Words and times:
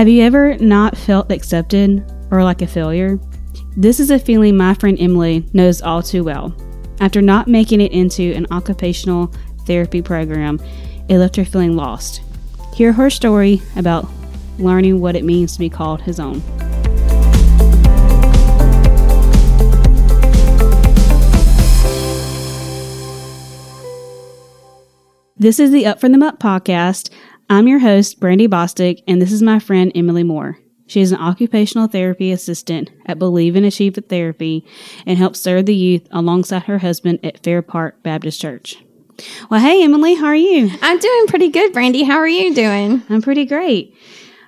Have 0.00 0.08
you 0.08 0.22
ever 0.22 0.56
not 0.56 0.96
felt 0.96 1.30
accepted 1.30 2.02
or 2.30 2.42
like 2.42 2.62
a 2.62 2.66
failure? 2.66 3.20
This 3.76 4.00
is 4.00 4.10
a 4.10 4.18
feeling 4.18 4.56
my 4.56 4.72
friend 4.72 4.96
Emily 4.98 5.44
knows 5.52 5.82
all 5.82 6.02
too 6.02 6.24
well. 6.24 6.56
After 7.00 7.20
not 7.20 7.48
making 7.48 7.82
it 7.82 7.92
into 7.92 8.32
an 8.32 8.46
occupational 8.50 9.30
therapy 9.66 10.00
program, 10.00 10.58
it 11.10 11.18
left 11.18 11.36
her 11.36 11.44
feeling 11.44 11.76
lost. 11.76 12.22
Hear 12.72 12.94
her 12.94 13.10
story 13.10 13.60
about 13.76 14.08
learning 14.58 15.02
what 15.02 15.16
it 15.16 15.24
means 15.26 15.52
to 15.52 15.58
be 15.58 15.68
called 15.68 16.00
his 16.00 16.18
own. 16.18 16.40
This 25.40 25.58
is 25.58 25.70
the 25.70 25.86
Up 25.86 26.00
from 26.00 26.12
the 26.12 26.18
Muck 26.18 26.38
podcast. 26.38 27.08
I'm 27.52 27.66
your 27.66 27.80
host, 27.80 28.20
Brandy 28.20 28.46
Bostic, 28.46 29.02
and 29.08 29.20
this 29.20 29.32
is 29.32 29.42
my 29.42 29.58
friend 29.58 29.90
Emily 29.92 30.22
Moore. 30.22 30.60
She 30.86 31.00
is 31.00 31.10
an 31.10 31.18
occupational 31.18 31.88
therapy 31.88 32.30
assistant 32.30 32.90
at 33.06 33.18
Believe 33.18 33.56
and 33.56 33.66
Achieve 33.66 33.98
Therapy 34.08 34.64
and 35.04 35.18
helps 35.18 35.40
serve 35.40 35.66
the 35.66 35.74
youth 35.74 36.06
alongside 36.12 36.62
her 36.62 36.78
husband 36.78 37.18
at 37.24 37.42
Fair 37.42 37.60
Park 37.60 38.04
Baptist 38.04 38.40
Church. 38.40 38.76
Well, 39.50 39.58
hey, 39.58 39.82
Emily, 39.82 40.14
how 40.14 40.26
are 40.26 40.36
you? 40.36 40.70
I'm 40.80 41.00
doing 41.00 41.26
pretty 41.26 41.48
good, 41.48 41.72
Brandy. 41.72 42.04
How 42.04 42.18
are 42.18 42.28
you 42.28 42.54
doing? 42.54 43.02
I'm 43.10 43.20
pretty 43.20 43.46
great. 43.46 43.96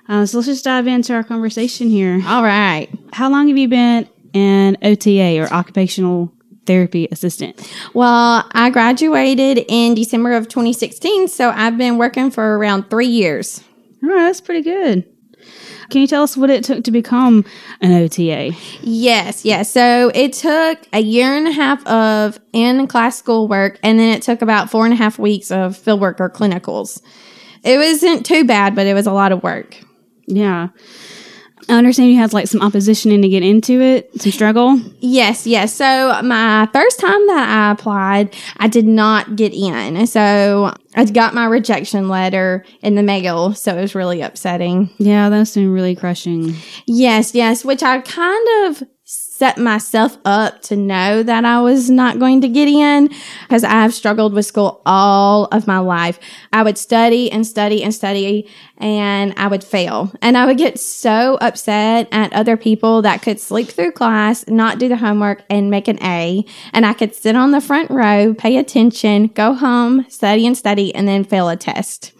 Uh, 0.07 0.25
so 0.25 0.37
let's 0.37 0.47
just 0.47 0.63
dive 0.63 0.87
into 0.87 1.13
our 1.13 1.25
conversation 1.25 1.89
here. 1.89 2.21
All 2.25 2.41
right. 2.41 2.89
How 3.11 3.29
long 3.29 3.49
have 3.49 3.57
you 3.57 3.67
been 3.67 4.07
an 4.33 4.77
OTA 4.81 5.41
or 5.41 5.51
occupational 5.51 6.31
therapy 6.65 7.07
assistant? 7.11 7.59
Well, 7.93 8.47
I 8.51 8.69
graduated 8.69 9.65
in 9.67 9.95
December 9.95 10.33
of 10.33 10.47
2016, 10.47 11.27
so 11.27 11.49
I've 11.49 11.77
been 11.77 11.97
working 11.97 12.31
for 12.31 12.57
around 12.57 12.89
three 12.89 13.07
years. 13.07 13.63
All 14.03 14.09
right, 14.09 14.23
that's 14.23 14.41
pretty 14.41 14.61
good. 14.61 15.05
Can 15.89 16.01
you 16.01 16.07
tell 16.07 16.23
us 16.23 16.35
what 16.35 16.49
it 16.49 16.63
took 16.63 16.83
to 16.85 16.91
become 16.91 17.45
an 17.81 17.91
OTA? 17.91 18.51
Yes, 18.81 19.45
yes. 19.45 19.69
So 19.69 20.11
it 20.15 20.33
took 20.33 20.79
a 20.91 20.99
year 20.99 21.35
and 21.35 21.47
a 21.47 21.51
half 21.51 21.85
of 21.85 22.39
in 22.51 22.87
class 22.87 23.17
school 23.17 23.47
work, 23.47 23.79
and 23.83 23.99
then 23.99 24.15
it 24.15 24.21
took 24.21 24.41
about 24.41 24.71
four 24.71 24.85
and 24.85 24.93
a 24.93 24.97
half 24.97 25.19
weeks 25.19 25.51
of 25.51 25.77
field 25.77 26.01
work 26.01 26.19
or 26.19 26.29
clinicals. 26.29 27.01
It 27.63 27.77
wasn't 27.77 28.25
too 28.25 28.43
bad, 28.43 28.75
but 28.75 28.87
it 28.87 28.93
was 28.93 29.05
a 29.05 29.13
lot 29.13 29.31
of 29.31 29.43
work. 29.43 29.77
Yeah. 30.25 30.69
I 31.69 31.73
understand 31.73 32.11
you 32.11 32.17
had 32.17 32.33
like 32.33 32.47
some 32.47 32.61
opposition 32.61 33.11
in 33.11 33.21
to 33.21 33.29
get 33.29 33.43
into 33.43 33.81
it, 33.81 34.09
some 34.21 34.31
struggle. 34.31 34.79
Yes, 34.99 35.47
yes. 35.47 35.73
So 35.73 36.21
my 36.23 36.67
first 36.73 36.99
time 36.99 37.27
that 37.27 37.49
I 37.49 37.71
applied, 37.71 38.35
I 38.57 38.67
did 38.67 38.85
not 38.85 39.35
get 39.35 39.53
in. 39.53 40.05
So 40.07 40.73
I 40.95 41.05
got 41.05 41.33
my 41.33 41.45
rejection 41.45 42.09
letter 42.09 42.65
in 42.81 42.95
the 42.95 43.03
mail. 43.03 43.53
So 43.53 43.77
it 43.77 43.81
was 43.81 43.95
really 43.95 44.21
upsetting. 44.21 44.89
Yeah, 44.97 45.29
that's 45.29 45.55
been 45.55 45.71
really 45.71 45.95
crushing. 45.95 46.55
Yes, 46.85 47.33
yes. 47.33 47.63
Which 47.63 47.83
I 47.83 48.01
kind 48.01 48.47
of 48.65 48.83
set 49.43 49.57
myself 49.57 50.17
up 50.23 50.61
to 50.61 50.73
know 50.73 51.21
that 51.21 51.43
I 51.43 51.59
was 51.59 51.89
not 51.89 52.17
going 52.17 52.39
to 52.39 52.47
get 52.47 52.69
in 52.69 53.09
because 53.41 53.65
I've 53.65 53.93
struggled 53.93 54.33
with 54.33 54.45
school 54.45 54.81
all 54.85 55.49
of 55.51 55.67
my 55.67 55.79
life. 55.79 56.17
I 56.53 56.63
would 56.63 56.77
study 56.77 57.29
and 57.29 57.45
study 57.45 57.83
and 57.83 57.93
study 57.93 58.49
and 58.77 59.33
I 59.35 59.47
would 59.47 59.61
fail. 59.61 60.13
And 60.21 60.37
I 60.37 60.45
would 60.45 60.57
get 60.57 60.79
so 60.79 61.37
upset 61.41 62.07
at 62.13 62.31
other 62.31 62.55
people 62.55 63.01
that 63.01 63.21
could 63.21 63.37
sleep 63.37 63.67
through 63.67 63.91
class, 63.91 64.47
not 64.47 64.79
do 64.79 64.87
the 64.87 64.95
homework 64.95 65.43
and 65.49 65.69
make 65.69 65.89
an 65.89 66.01
A. 66.01 66.45
And 66.71 66.85
I 66.85 66.93
could 66.93 67.13
sit 67.13 67.35
on 67.35 67.51
the 67.51 67.59
front 67.59 67.91
row, 67.91 68.33
pay 68.33 68.55
attention, 68.55 69.27
go 69.27 69.55
home, 69.55 70.09
study 70.09 70.47
and 70.47 70.57
study, 70.57 70.95
and 70.95 71.05
then 71.05 71.25
fail 71.25 71.49
a 71.49 71.57
test. 71.57 72.13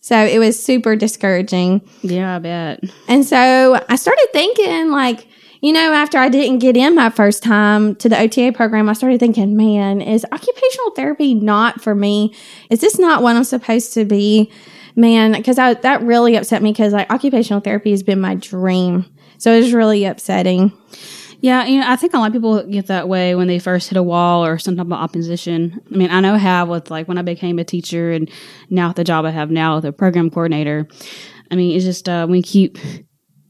So 0.00 0.18
it 0.18 0.40
was 0.40 0.60
super 0.60 0.96
discouraging. 0.96 1.88
Yeah, 2.02 2.34
I 2.34 2.38
bet. 2.40 2.82
And 3.06 3.24
so 3.24 3.80
I 3.88 3.94
started 3.94 4.26
thinking 4.32 4.90
like, 4.90 5.28
you 5.60 5.72
know, 5.72 5.92
after 5.92 6.18
I 6.18 6.28
didn't 6.28 6.58
get 6.58 6.76
in 6.76 6.94
my 6.94 7.10
first 7.10 7.42
time 7.42 7.94
to 7.96 8.08
the 8.08 8.18
OTA 8.18 8.52
program, 8.52 8.88
I 8.88 8.94
started 8.94 9.20
thinking, 9.20 9.56
man, 9.56 10.00
is 10.00 10.24
occupational 10.32 10.90
therapy 10.92 11.34
not 11.34 11.82
for 11.82 11.94
me? 11.94 12.34
Is 12.70 12.80
this 12.80 12.98
not 12.98 13.22
what 13.22 13.36
I'm 13.36 13.44
supposed 13.44 13.92
to 13.94 14.04
be? 14.04 14.50
Man, 14.96 15.32
because 15.32 15.56
that 15.56 16.02
really 16.02 16.36
upset 16.36 16.62
me 16.62 16.72
because 16.72 16.92
like 16.92 17.10
occupational 17.10 17.60
therapy 17.60 17.90
has 17.90 18.02
been 18.02 18.20
my 18.20 18.34
dream. 18.34 19.04
So 19.38 19.52
it 19.52 19.60
was 19.60 19.72
really 19.72 20.04
upsetting. 20.04 20.72
Yeah, 21.42 21.64
you 21.64 21.80
know, 21.80 21.88
I 21.88 21.96
think 21.96 22.12
a 22.12 22.18
lot 22.18 22.26
of 22.26 22.32
people 22.32 22.62
get 22.64 22.88
that 22.88 23.08
way 23.08 23.34
when 23.34 23.46
they 23.46 23.58
first 23.58 23.88
hit 23.88 23.96
a 23.96 24.02
wall 24.02 24.44
or 24.44 24.58
some 24.58 24.76
type 24.76 24.86
of 24.86 24.92
opposition. 24.92 25.80
I 25.90 25.96
mean, 25.96 26.10
I 26.10 26.20
know 26.20 26.36
how 26.36 26.66
with 26.66 26.90
like 26.90 27.08
when 27.08 27.16
I 27.16 27.22
became 27.22 27.58
a 27.58 27.64
teacher 27.64 28.12
and 28.12 28.30
now 28.68 28.88
with 28.88 28.96
the 28.96 29.04
job 29.04 29.24
I 29.24 29.30
have 29.30 29.50
now 29.50 29.76
with 29.76 29.86
a 29.86 29.92
program 29.92 30.30
coordinator. 30.30 30.86
I 31.50 31.54
mean, 31.54 31.74
it's 31.74 31.84
just 31.84 32.08
uh, 32.08 32.26
we 32.28 32.42
keep 32.42 32.78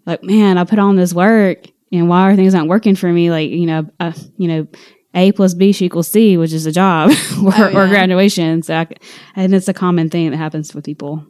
like, 0.06 0.22
man, 0.22 0.56
I 0.56 0.64
put 0.64 0.78
on 0.78 0.96
this 0.96 1.12
work 1.12 1.66
and 1.92 2.08
why 2.08 2.30
are 2.30 2.36
things 2.36 2.54
not 2.54 2.68
working 2.68 2.96
for 2.96 3.12
me? 3.12 3.30
Like, 3.30 3.50
you 3.50 3.66
know, 3.66 3.88
uh, 3.98 4.12
you 4.36 4.48
know, 4.48 4.66
A 5.14 5.32
plus 5.32 5.54
B 5.54 5.74
equals 5.78 6.08
C, 6.08 6.36
which 6.36 6.52
is 6.52 6.66
a 6.66 6.72
job 6.72 7.10
or, 7.44 7.52
oh, 7.54 7.68
yeah. 7.68 7.78
or, 7.78 7.88
graduation. 7.88 8.62
So, 8.62 8.74
I, 8.74 8.86
and 9.36 9.54
it's 9.54 9.68
a 9.68 9.74
common 9.74 10.10
thing 10.10 10.30
that 10.30 10.36
happens 10.36 10.74
with 10.74 10.84
people. 10.84 11.26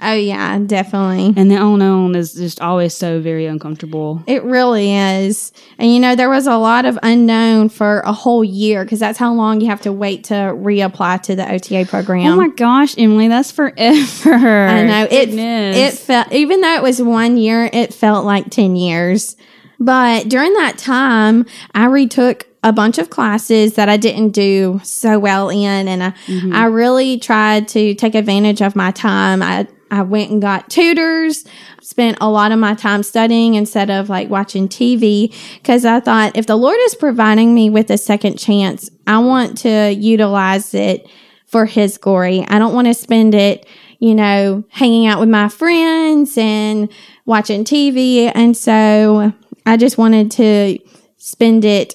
Oh 0.00 0.12
yeah, 0.12 0.58
definitely. 0.58 1.32
And 1.40 1.50
the 1.50 1.56
unknown 1.56 2.16
is 2.16 2.34
just 2.34 2.60
always 2.60 2.94
so 2.94 3.18
very 3.20 3.46
uncomfortable. 3.46 4.22
It 4.26 4.44
really 4.44 4.94
is. 4.94 5.52
And 5.78 5.90
you 5.90 6.00
know, 6.00 6.14
there 6.14 6.28
was 6.28 6.46
a 6.46 6.56
lot 6.58 6.84
of 6.84 6.98
unknown 7.02 7.70
for 7.70 8.00
a 8.00 8.12
whole 8.12 8.44
year 8.44 8.84
because 8.84 9.00
that's 9.00 9.18
how 9.18 9.32
long 9.32 9.60
you 9.62 9.68
have 9.68 9.80
to 9.82 9.92
wait 9.92 10.24
to 10.24 10.34
reapply 10.34 11.22
to 11.22 11.36
the 11.36 11.50
OTA 11.50 11.86
program. 11.88 12.26
Oh 12.32 12.36
my 12.36 12.48
gosh, 12.48 12.94
Emily, 12.98 13.28
that's 13.28 13.50
forever. 13.50 14.34
I 14.34 14.82
know. 14.82 15.08
It 15.10 15.30
it 15.30 15.94
felt 15.94 16.30
even 16.30 16.60
though 16.60 16.74
it 16.74 16.82
was 16.82 17.00
one 17.00 17.38
year, 17.38 17.70
it 17.72 17.94
felt 17.94 18.26
like 18.26 18.50
10 18.50 18.76
years. 18.76 19.34
But 19.78 20.28
during 20.28 20.52
that 20.54 20.78
time, 20.78 21.46
I 21.74 21.86
retook 21.86 22.46
a 22.66 22.72
bunch 22.72 22.98
of 22.98 23.10
classes 23.10 23.74
that 23.74 23.88
I 23.88 23.96
didn't 23.96 24.30
do 24.30 24.80
so 24.82 25.20
well 25.20 25.48
in. 25.50 25.86
And 25.86 26.02
I, 26.02 26.10
mm-hmm. 26.26 26.52
I 26.52 26.64
really 26.64 27.18
tried 27.18 27.68
to 27.68 27.94
take 27.94 28.16
advantage 28.16 28.60
of 28.60 28.74
my 28.74 28.90
time. 28.90 29.40
I, 29.40 29.68
I 29.90 30.02
went 30.02 30.32
and 30.32 30.42
got 30.42 30.68
tutors, 30.68 31.44
spent 31.80 32.18
a 32.20 32.28
lot 32.28 32.50
of 32.50 32.58
my 32.58 32.74
time 32.74 33.04
studying 33.04 33.54
instead 33.54 33.88
of 33.88 34.08
like 34.08 34.28
watching 34.28 34.68
TV 34.68 35.32
because 35.54 35.84
I 35.84 36.00
thought 36.00 36.36
if 36.36 36.48
the 36.48 36.56
Lord 36.56 36.78
is 36.80 36.96
providing 36.96 37.54
me 37.54 37.70
with 37.70 37.88
a 37.90 37.98
second 37.98 38.36
chance, 38.36 38.90
I 39.06 39.20
want 39.20 39.58
to 39.58 39.92
utilize 39.92 40.74
it 40.74 41.08
for 41.46 41.66
His 41.66 41.98
glory. 41.98 42.44
I 42.48 42.58
don't 42.58 42.74
want 42.74 42.88
to 42.88 42.94
spend 42.94 43.32
it, 43.32 43.64
you 44.00 44.16
know, 44.16 44.64
hanging 44.70 45.06
out 45.06 45.20
with 45.20 45.28
my 45.28 45.48
friends 45.48 46.36
and 46.36 46.92
watching 47.24 47.62
TV. 47.62 48.32
And 48.34 48.56
so 48.56 49.32
I 49.66 49.76
just 49.76 49.98
wanted 49.98 50.30
to 50.32 50.78
spend 51.18 51.64
it 51.64 51.94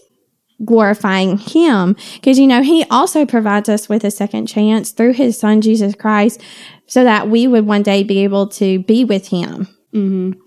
glorifying 0.63 1.37
him 1.37 1.95
because 2.15 2.37
you 2.37 2.45
know 2.45 2.61
he 2.61 2.83
also 2.91 3.25
provides 3.25 3.67
us 3.67 3.89
with 3.89 4.03
a 4.03 4.11
second 4.11 4.45
chance 4.45 4.91
through 4.91 5.13
his 5.13 5.37
son 5.37 5.59
jesus 5.61 5.95
christ 5.95 6.41
so 6.85 7.03
that 7.03 7.29
we 7.29 7.47
would 7.47 7.65
one 7.65 7.81
day 7.81 8.03
be 8.03 8.19
able 8.19 8.47
to 8.47 8.79
be 8.79 9.03
with 9.05 9.27
him. 9.29 9.67
Mm-hmm. 9.93 10.39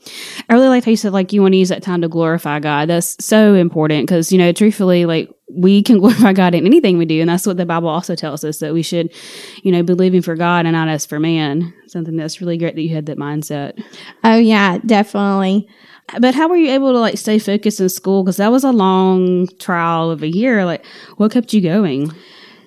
i 0.49 0.55
really 0.55 0.69
like 0.69 0.85
how 0.85 0.91
you 0.91 0.97
said 0.97 1.13
like 1.13 1.33
you 1.33 1.43
want 1.43 1.53
to 1.53 1.59
use 1.59 1.69
that 1.69 1.83
time 1.83 2.01
to 2.01 2.09
glorify 2.09 2.61
god. 2.61 2.89
That's 2.89 3.23
so 3.23 3.55
important 3.55 4.07
because 4.07 4.33
you 4.33 4.39
know 4.39 4.53
truthfully 4.53 5.05
like 5.05 5.31
we 5.51 5.83
can 5.83 5.99
glorify 6.01 6.33
god 6.33 6.55
in 6.55 6.65
anything 6.65 6.97
we 6.97 7.05
do 7.05 7.21
and 7.21 7.29
that's 7.29 7.47
what 7.47 7.59
the 7.59 7.67
bible 7.67 7.91
also 7.91 8.15
tells 8.15 8.43
us 8.43 8.61
that 8.61 8.73
we 8.73 8.83
should 8.83 9.13
you 9.63 9.71
know 9.71 9.83
be 9.83 9.93
living 9.93 10.23
for 10.23 10.35
god 10.35 10.65
and 10.65 10.73
not 10.73 10.89
as 10.89 11.05
for 11.05 11.21
man. 11.21 11.75
Something 11.89 12.17
that's 12.17 12.41
really 12.41 12.57
great 12.57 12.75
that 12.75 12.83
you 12.83 12.95
had 12.95 13.07
that 13.07 13.19
mindset. 13.19 13.83
Oh 14.23 14.37
yeah 14.37 14.79
definitely 14.79 15.69
but 16.19 16.35
how 16.35 16.49
were 16.49 16.57
you 16.57 16.71
able 16.71 16.93
to 16.93 16.99
like 16.99 17.19
stay 17.19 17.39
focused 17.39 17.81
in 17.81 17.89
school? 17.89 18.23
Because 18.23 18.37
that 18.37 18.53
was 18.53 18.65
a 18.65 18.73
long 18.73 19.49
trial 19.59 20.11
of 20.11 20.23
a 20.23 20.29
year. 20.29 20.65
Like, 20.65 20.85
what 21.17 21.33
kept 21.33 21.53
you 21.53 21.61
going? 21.61 22.13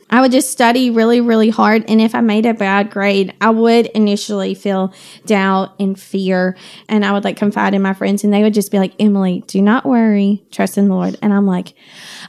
I 0.10 0.22
would 0.22 0.32
just 0.32 0.52
study 0.52 0.90
really, 0.90 1.20
really 1.20 1.50
hard. 1.50 1.84
And 1.90 2.00
if 2.00 2.16
I 2.16 2.22
made 2.22 2.46
a 2.46 2.54
bad 2.54 2.90
grade, 2.90 3.34
I 3.42 3.50
would 3.50 3.88
initially 3.88 4.54
feel 4.54 4.94
doubt 5.26 5.76
and 5.80 6.00
fear. 6.00 6.56
And 6.88 7.06
I 7.06 7.12
would 7.12 7.26
like 7.26 7.36
confide 7.36 7.74
in 7.74 7.82
my 7.82 7.94
friends 7.94 8.24
and 8.24 8.34
they 8.34 8.42
would 8.42 8.54
just 8.54 8.72
be 8.72 8.80
like, 8.80 8.94
Emily, 9.00 9.44
do 9.48 9.62
not 9.62 9.86
worry. 9.86 10.46
Trust 10.52 10.78
in 10.78 10.88
the 10.88 10.96
Lord. 10.96 11.18
And 11.22 11.34
I'm 11.34 11.46
like, 11.46 11.74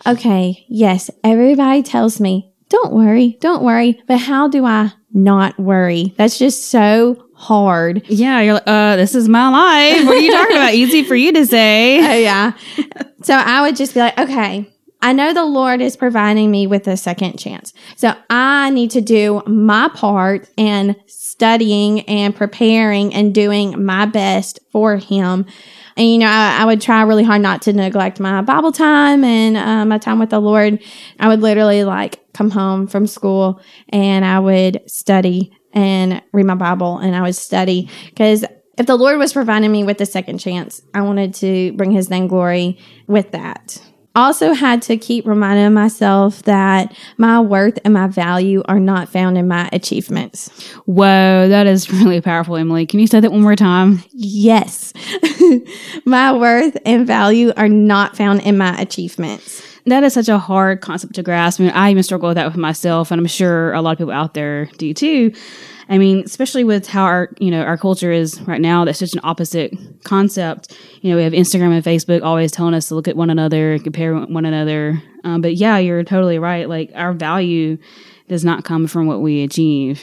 okay, 0.07 0.65
yes, 0.69 1.11
everybody 1.23 1.83
tells 1.85 2.21
me, 2.21 2.53
don't 2.69 2.93
worry, 2.93 3.39
don't 3.41 3.63
worry. 3.63 4.03
But 4.07 4.19
how 4.19 4.49
do 4.49 4.65
I 4.65 4.93
not 5.13 5.59
worry? 5.59 6.15
That's 6.17 6.39
just 6.39 6.69
so 6.69 7.28
hard. 7.39 8.03
Yeah, 8.09 8.41
you're 8.41 8.55
like, 8.55 8.65
uh, 8.67 8.97
this 8.97 9.15
is 9.15 9.29
my 9.29 9.49
life. 9.49 10.05
What 10.07 10.17
are 10.17 10.21
you 10.21 10.33
talking 10.33 10.57
about? 10.57 10.75
Easy 10.75 11.05
for 11.05 11.15
you 11.15 11.33
to 11.33 11.47
say. 11.47 11.99
Oh, 12.09 12.15
yeah. 12.15 12.53
so 13.23 13.35
I 13.35 13.61
would 13.61 13.77
just 13.77 13.93
be 13.93 14.01
like, 14.01 14.19
okay, 14.19 14.67
I 15.03 15.13
know 15.13 15.33
the 15.33 15.45
Lord 15.45 15.81
is 15.81 15.97
providing 15.97 16.51
me 16.51 16.67
with 16.67 16.89
a 16.89 16.97
second 16.97 17.39
chance. 17.39 17.73
So 17.97 18.15
I 18.31 18.71
need 18.71 18.91
to 18.93 19.01
do 19.01 19.43
my 19.47 19.89
part 19.95 20.49
and 20.57 20.97
studying 21.07 22.01
and 22.03 22.35
preparing 22.35 23.15
and 23.15 23.35
doing 23.35 23.85
my 23.85 24.07
best 24.07 24.59
for 24.73 24.97
Him. 24.97 25.47
And, 25.97 26.09
you 26.09 26.19
know, 26.19 26.27
I, 26.27 26.59
I 26.63 26.65
would 26.65 26.81
try 26.81 27.03
really 27.03 27.25
hard 27.25 27.43
not 27.43 27.63
to 27.63 27.73
neglect 27.73 28.19
my 28.21 28.41
Bible 28.43 28.73
time 28.73 29.23
and 29.23 29.57
uh, 29.57 29.85
my 29.85 29.99
time 29.99 30.19
with 30.19 30.31
the 30.31 30.41
Lord. 30.41 30.83
I 31.21 31.29
would 31.29 31.41
literally 31.41 31.85
like 31.85 32.21
come 32.33 32.51
home 32.51 32.87
from 32.87 33.07
school 33.07 33.61
and 33.91 34.25
I 34.25 34.41
would 34.41 34.81
study 34.91 35.53
and 35.79 36.23
read 36.33 36.47
my 36.47 36.55
Bible 36.55 36.99
and 36.99 37.15
I 37.15 37.23
would 37.23 37.37
study 37.37 37.89
because 38.07 38.45
if 38.77 38.87
the 38.87 38.97
Lord 38.97 39.19
was 39.19 39.33
providing 39.33 39.71
me 39.71 39.85
with 39.85 40.01
a 40.01 40.07
second 40.07 40.39
chance, 40.39 40.83
I 40.95 41.03
wanted 41.03 41.35
to 41.35 41.73
bring 41.73 41.91
his 41.91 42.11
name 42.11 42.27
glory 42.27 42.79
with 43.07 43.33
that. 43.33 43.81
Also, 44.15 44.53
had 44.53 44.83
to 44.83 44.97
keep 44.97 45.27
reminding 45.27 45.73
myself 45.75 46.43
that 46.43 46.97
my 47.19 47.39
worth 47.41 47.79
and 47.85 47.95
my 47.95 48.09
value 48.09 48.63
are 48.67 48.81
not 48.81 49.09
found 49.09 49.39
in 49.39 49.47
my 49.47 49.69
achievements. 49.73 50.49
Whoa, 50.87 51.49
that 51.49 51.69
is 51.69 51.93
really 51.93 52.21
powerful, 52.21 52.57
Emily. 52.57 52.85
Can 52.87 52.99
you 52.99 53.07
say 53.07 53.21
that 53.21 53.31
one 53.31 53.43
more 53.43 53.55
time? 53.55 54.03
Yes, 54.13 54.93
my 56.05 56.33
worth 56.33 56.77
and 56.85 57.07
value 57.07 57.53
are 57.57 57.69
not 57.69 58.17
found 58.17 58.43
in 58.43 58.59
my 58.59 58.77
achievements. 58.81 59.63
That 59.89 60.05
is 60.05 60.15
such 60.15 60.29
a 60.29 60.39
hard 60.39 60.81
concept 60.81 61.15
to 61.15 61.23
grasp. 61.23 61.61
I 61.61 61.65
mean, 61.65 61.73
I 61.73 61.91
even 61.91 62.03
struggle 62.03 62.29
with 62.29 62.37
that 62.37 62.47
with 62.47 62.57
myself, 62.57 63.11
and 63.11 63.21
I'm 63.21 63.27
sure 63.27 63.73
a 63.73 63.81
lot 63.81 63.93
of 63.93 63.99
people 63.99 64.13
out 64.13 64.35
there 64.35 64.67
do 64.77 64.93
too. 64.93 65.33
I 65.89 65.97
mean, 65.97 66.23
especially 66.25 66.65
with 66.65 66.87
how 66.87 67.05
our 67.05 67.31
you 67.39 67.51
know 67.51 67.63
our 67.63 67.79
culture 67.79 68.13
is 68.13 68.41
right 68.43 68.61
now, 68.61 68.85
that's 68.85 68.99
such 68.99 69.15
an 69.15 69.21
opposite 69.23 69.75
concept. 70.05 70.77
You 71.01 71.11
know, 71.11 71.17
we 71.17 71.23
have 71.23 71.33
Instagram 71.33 71.73
and 71.73 71.85
Facebook 71.85 72.23
always 72.23 72.53
telling 72.53 72.75
us 72.75 72.89
to 72.89 72.95
look 72.95 73.09
at 73.09 73.17
one 73.17 73.31
another, 73.31 73.79
compare 73.79 74.15
one 74.15 74.45
another. 74.45 75.03
Um, 75.25 75.41
but 75.41 75.55
yeah, 75.57 75.79
you're 75.79 76.05
totally 76.05 76.39
right. 76.39 76.69
Like 76.69 76.91
our 76.95 77.13
value 77.13 77.79
does 78.29 78.45
not 78.45 78.65
come 78.65 78.87
from 78.87 79.07
what 79.07 79.23
we 79.23 79.43
achieve. 79.43 80.03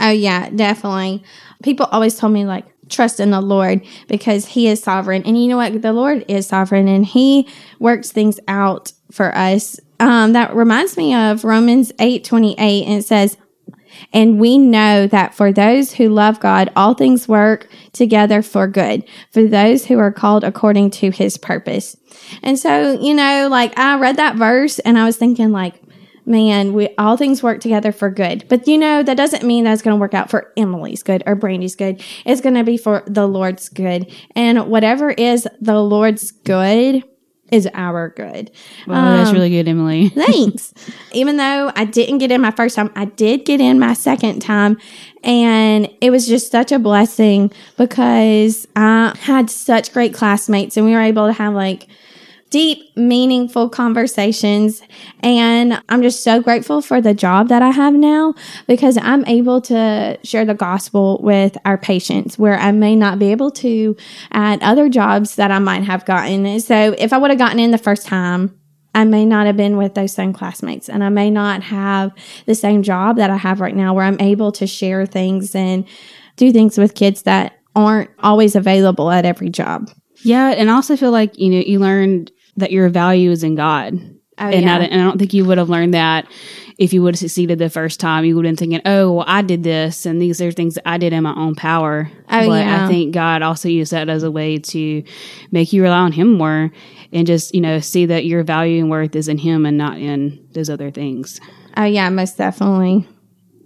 Oh 0.00 0.10
yeah, 0.10 0.48
definitely. 0.50 1.22
People 1.62 1.86
always 1.86 2.16
told 2.16 2.32
me 2.32 2.46
like 2.46 2.64
trust 2.88 3.20
in 3.20 3.30
the 3.30 3.40
Lord 3.40 3.84
because 4.08 4.46
He 4.46 4.68
is 4.68 4.82
sovereign, 4.82 5.22
and 5.24 5.40
you 5.40 5.48
know 5.48 5.56
what? 5.56 5.82
The 5.82 5.92
Lord 5.92 6.24
is 6.28 6.46
sovereign, 6.46 6.88
and 6.88 7.04
He 7.04 7.48
works 7.78 8.10
things 8.10 8.40
out 8.48 8.92
for 9.10 9.34
us. 9.36 9.78
Um, 10.00 10.32
that 10.34 10.54
reminds 10.54 10.96
me 10.96 11.14
of 11.14 11.44
Romans 11.44 11.92
eight 11.98 12.24
twenty 12.24 12.54
eight, 12.58 12.84
and 12.84 12.98
it 12.98 13.04
says, 13.04 13.36
and 14.12 14.38
we 14.38 14.58
know 14.58 15.08
that 15.08 15.34
for 15.34 15.52
those 15.52 15.92
who 15.92 16.08
love 16.08 16.38
God, 16.38 16.70
all 16.76 16.94
things 16.94 17.26
work 17.26 17.68
together 17.92 18.42
for 18.42 18.68
good, 18.68 19.04
for 19.32 19.42
those 19.42 19.86
who 19.86 19.98
are 19.98 20.12
called 20.12 20.44
according 20.44 20.90
to 20.90 21.10
his 21.10 21.36
purpose. 21.36 21.96
And 22.42 22.58
so, 22.58 22.92
you 23.00 23.12
know, 23.12 23.48
like 23.50 23.76
I 23.76 23.98
read 23.98 24.16
that 24.16 24.36
verse 24.36 24.78
and 24.80 24.98
I 24.98 25.04
was 25.04 25.16
thinking 25.16 25.50
like, 25.50 25.82
man, 26.28 26.72
we 26.74 26.94
all 26.98 27.16
things 27.16 27.42
work 27.42 27.60
together 27.60 27.90
for 27.90 28.10
good. 28.10 28.44
But 28.48 28.68
you 28.68 28.78
know, 28.78 29.02
that 29.02 29.16
doesn't 29.16 29.44
mean 29.44 29.64
that's 29.64 29.82
going 29.82 29.96
to 29.96 30.00
work 30.00 30.14
out 30.14 30.30
for 30.30 30.52
Emily's 30.56 31.02
good 31.02 31.22
or 31.26 31.34
Brandy's 31.34 31.74
good. 31.74 32.02
It's 32.24 32.40
going 32.40 32.54
to 32.54 32.64
be 32.64 32.76
for 32.76 33.02
the 33.06 33.26
Lord's 33.26 33.68
good. 33.68 34.12
And 34.36 34.68
whatever 34.68 35.10
is 35.10 35.48
the 35.60 35.80
Lord's 35.80 36.30
good, 36.30 37.02
is 37.50 37.66
our 37.72 38.10
good. 38.10 38.50
Wow, 38.86 39.16
that's 39.16 39.32
really 39.32 39.46
um, 39.46 39.52
good, 39.52 39.68
Emily. 39.68 40.08
thanks. 40.10 40.74
Even 41.12 41.38
though 41.38 41.72
I 41.74 41.84
didn't 41.86 42.18
get 42.18 42.30
in 42.30 42.40
my 42.40 42.50
first 42.50 42.76
time, 42.76 42.90
I 42.94 43.06
did 43.06 43.44
get 43.44 43.60
in 43.60 43.78
my 43.78 43.94
second 43.94 44.40
time. 44.40 44.78
And 45.24 45.88
it 46.00 46.10
was 46.10 46.28
just 46.28 46.52
such 46.52 46.72
a 46.72 46.78
blessing 46.78 47.50
because 47.76 48.68
I 48.76 49.16
had 49.20 49.50
such 49.50 49.92
great 49.92 50.14
classmates 50.14 50.76
and 50.76 50.84
we 50.84 50.92
were 50.92 51.00
able 51.00 51.26
to 51.26 51.32
have 51.32 51.54
like 51.54 51.88
deep, 52.50 52.96
meaningful 52.96 53.68
conversations. 53.68 54.82
And 55.20 55.82
I'm 55.88 56.02
just 56.02 56.22
so 56.22 56.40
grateful 56.40 56.80
for 56.80 57.00
the 57.00 57.14
job 57.14 57.48
that 57.48 57.62
I 57.62 57.70
have 57.70 57.94
now 57.94 58.34
because 58.66 58.96
I'm 58.96 59.24
able 59.26 59.60
to 59.62 60.18
share 60.24 60.44
the 60.44 60.54
gospel 60.54 61.20
with 61.22 61.58
our 61.64 61.76
patients 61.76 62.38
where 62.38 62.58
I 62.58 62.72
may 62.72 62.96
not 62.96 63.18
be 63.18 63.30
able 63.30 63.50
to 63.52 63.96
at 64.32 64.62
other 64.62 64.88
jobs 64.88 65.36
that 65.36 65.50
I 65.50 65.58
might 65.58 65.84
have 65.84 66.04
gotten. 66.04 66.60
So 66.60 66.94
if 66.98 67.12
I 67.12 67.18
would 67.18 67.30
have 67.30 67.38
gotten 67.38 67.58
in 67.58 67.70
the 67.70 67.78
first 67.78 68.06
time, 68.06 68.58
I 68.94 69.04
may 69.04 69.26
not 69.26 69.46
have 69.46 69.56
been 69.56 69.76
with 69.76 69.94
those 69.94 70.12
same 70.12 70.32
classmates 70.32 70.88
and 70.88 71.04
I 71.04 71.10
may 71.10 71.30
not 71.30 71.62
have 71.62 72.12
the 72.46 72.54
same 72.54 72.82
job 72.82 73.16
that 73.16 73.30
I 73.30 73.36
have 73.36 73.60
right 73.60 73.76
now 73.76 73.94
where 73.94 74.04
I'm 74.04 74.20
able 74.20 74.50
to 74.52 74.66
share 74.66 75.04
things 75.04 75.54
and 75.54 75.86
do 76.36 76.50
things 76.52 76.78
with 76.78 76.94
kids 76.94 77.22
that 77.22 77.58
aren't 77.76 78.10
always 78.20 78.56
available 78.56 79.10
at 79.10 79.26
every 79.26 79.50
job. 79.50 79.90
Yeah, 80.22 80.50
and 80.50 80.70
I 80.70 80.74
also 80.74 80.96
feel 80.96 81.12
like 81.12 81.38
you 81.38 81.50
know 81.50 81.58
you 81.58 81.78
learned 81.78 82.32
that 82.58 82.72
your 82.72 82.88
value 82.88 83.30
is 83.30 83.42
in 83.42 83.54
God. 83.54 83.94
Oh, 84.40 84.46
and, 84.46 84.64
yeah. 84.64 84.76
I, 84.76 84.80
and 84.82 85.00
I 85.00 85.04
don't 85.04 85.18
think 85.18 85.34
you 85.34 85.44
would 85.44 85.58
have 85.58 85.68
learned 85.68 85.94
that 85.94 86.26
if 86.78 86.92
you 86.92 87.02
would 87.02 87.14
have 87.14 87.18
succeeded 87.18 87.58
the 87.58 87.68
first 87.68 87.98
time. 87.98 88.24
You 88.24 88.36
would 88.36 88.44
have 88.44 88.50
been 88.52 88.56
thinking, 88.56 88.80
oh, 88.84 89.12
well, 89.12 89.24
I 89.26 89.42
did 89.42 89.64
this, 89.64 90.06
and 90.06 90.22
these 90.22 90.40
are 90.40 90.52
things 90.52 90.74
that 90.74 90.88
I 90.88 90.96
did 90.96 91.12
in 91.12 91.24
my 91.24 91.34
own 91.34 91.56
power. 91.56 92.08
Oh, 92.30 92.46
but 92.46 92.64
yeah. 92.64 92.84
I 92.84 92.88
think 92.88 93.12
God 93.12 93.42
also 93.42 93.68
used 93.68 93.92
that 93.92 94.08
as 94.08 94.22
a 94.22 94.30
way 94.30 94.58
to 94.58 95.02
make 95.50 95.72
you 95.72 95.82
rely 95.82 95.98
on 95.98 96.12
Him 96.12 96.34
more 96.34 96.70
and 97.12 97.26
just, 97.26 97.52
you 97.54 97.60
know, 97.60 97.80
see 97.80 98.06
that 98.06 98.26
your 98.26 98.44
value 98.44 98.80
and 98.80 98.90
worth 98.90 99.16
is 99.16 99.26
in 99.26 99.38
Him 99.38 99.66
and 99.66 99.76
not 99.76 99.98
in 99.98 100.46
those 100.52 100.70
other 100.70 100.92
things. 100.92 101.40
Oh, 101.76 101.84
yeah, 101.84 102.08
most 102.10 102.38
definitely. 102.38 103.08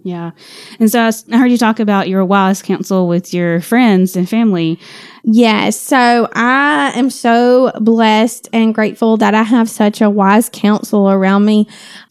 Yeah. 0.03 0.31
And 0.79 0.91
so 0.91 1.09
I 1.31 1.37
heard 1.37 1.49
you 1.49 1.57
talk 1.57 1.79
about 1.79 2.09
your 2.09 2.25
wise 2.25 2.61
counsel 2.61 3.07
with 3.07 3.33
your 3.33 3.61
friends 3.61 4.15
and 4.17 4.27
family. 4.27 4.77
Yes. 5.23 5.79
So 5.79 6.29
I 6.33 6.91
am 6.95 7.09
so 7.09 7.71
blessed 7.79 8.49
and 8.51 8.75
grateful 8.75 9.15
that 9.17 9.33
I 9.33 9.43
have 9.43 9.69
such 9.69 10.01
a 10.01 10.09
wise 10.09 10.49
counsel 10.51 11.09
around 11.09 11.45
me. 11.45 11.67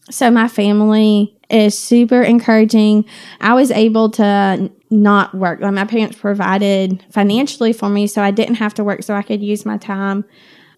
So 0.09 0.31
my 0.31 0.47
family 0.47 1.37
is 1.51 1.77
super 1.77 2.23
encouraging. 2.23 3.05
I 3.39 3.53
was 3.53 3.69
able 3.69 4.09
to 4.11 4.71
not 4.89 5.35
work. 5.35 5.59
Like 5.59 5.73
my 5.73 5.85
parents 5.85 6.17
provided 6.17 7.03
financially 7.11 7.73
for 7.73 7.89
me, 7.89 8.07
so 8.07 8.23
I 8.23 8.31
didn't 8.31 8.55
have 8.55 8.73
to 8.75 8.83
work, 8.83 9.03
so 9.03 9.13
I 9.13 9.21
could 9.21 9.43
use 9.43 9.65
my 9.65 9.77
time 9.77 10.25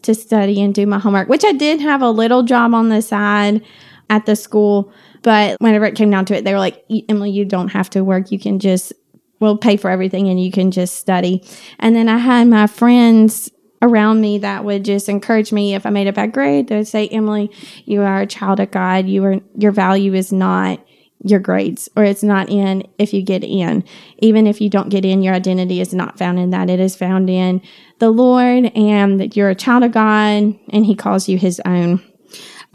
to 0.02 0.14
study 0.14 0.62
and 0.62 0.76
do 0.76 0.86
my 0.86 1.00
homework, 1.00 1.30
which 1.30 1.46
I 1.46 1.54
did 1.54 1.80
have 1.80 2.02
a 2.02 2.10
little 2.10 2.44
job 2.44 2.74
on 2.74 2.90
the 2.90 3.02
side 3.02 3.64
at 4.10 4.25
the 4.25 4.36
school 4.36 4.94
but 5.25 5.57
whenever 5.60 5.86
it 5.86 5.96
came 5.96 6.12
down 6.12 6.25
to 6.25 6.36
it, 6.36 6.44
they 6.44 6.54
were 6.54 6.60
like, 6.60 6.86
Emily, 7.10 7.31
you 7.31 7.46
don't 7.46 7.69
have 7.69 7.90
to 7.90 8.04
work. 8.04 8.31
You 8.31 8.38
can 8.38 8.60
just, 8.60 8.94
we'll 9.40 9.57
pay 9.57 9.75
for 9.75 9.90
everything 9.90 10.30
and 10.30 10.40
you 10.40 10.52
can 10.52 10.69
just 10.69 10.98
study. 10.98 11.44
And 11.80 11.96
then 11.96 12.07
I 12.07 12.19
had 12.19 12.48
my 12.48 12.68
friends 12.68 13.50
around 13.81 14.22
me 14.22 14.38
that 14.38 14.63
would 14.63 14.86
just 14.86 15.10
encourage 15.10 15.52
me 15.52 15.74
if 15.74 15.84
I 15.84 15.90
made 15.90 16.07
a 16.07 16.13
bad 16.13 16.31
grade. 16.31 16.68
They 16.68 16.78
would 16.78 16.88
say, 16.88 17.07
Emily, 17.07 17.50
you 17.86 18.04
are 18.04 18.22
a 18.22 18.28
child 18.28 18.60
of 18.60 18.69
God. 18.69 19.07
You 19.07 19.25
are, 19.25 19.36
your 19.57 19.72
value 19.72 20.13
is 20.13 20.31
not 20.31 20.80
your 21.24 21.40
grades 21.40 21.90
or 21.96 22.04
it's 22.04 22.22
not 22.22 22.48
in 22.52 22.88
if 23.00 23.12
you 23.12 23.24
get 23.24 23.44
in. 23.44 23.84
Even 24.19 24.46
if 24.46 24.62
you 24.62 24.69
don't 24.69 24.90
get 24.90 25.06
in, 25.06 25.24
your 25.24 25.34
identity 25.34 25.81
is 25.81 25.92
not 25.92 26.19
found 26.19 26.38
in 26.38 26.52
that. 26.52 26.69
It 26.69 26.80
is 26.80 26.96
found 26.96 27.31
in 27.31 27.63
the 27.98 28.12
Lord 28.12 28.66
and 28.75 29.19
that 29.19 29.36
you're 29.36 29.50
a 29.50 29.56
child 29.56 29.84
of 29.84 29.92
God 29.92 30.56
and 30.69 30.86
he 30.86 30.94
calls 30.94 31.28
you 31.28 31.40
his 31.40 31.60
own. 31.66 32.00